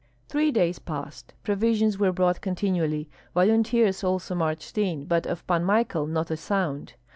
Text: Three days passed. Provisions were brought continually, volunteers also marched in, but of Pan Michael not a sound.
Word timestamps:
Three 0.29 0.49
days 0.49 0.79
passed. 0.79 1.35
Provisions 1.43 1.99
were 1.99 2.11
brought 2.11 2.41
continually, 2.41 3.07
volunteers 3.35 4.03
also 4.03 4.33
marched 4.33 4.75
in, 4.79 5.05
but 5.05 5.27
of 5.27 5.45
Pan 5.45 5.63
Michael 5.63 6.07
not 6.07 6.31
a 6.31 6.37
sound. 6.37 6.93